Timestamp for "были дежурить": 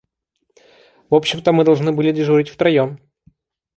1.91-2.49